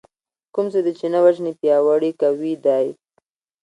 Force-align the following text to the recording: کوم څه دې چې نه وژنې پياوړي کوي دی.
کوم 0.53 0.65
څه 0.73 0.79
دې 0.85 0.93
چې 0.99 1.07
نه 1.13 1.19
وژنې 1.25 1.51
پياوړي 1.59 2.11
کوي 2.21 2.53
دی. 2.65 2.85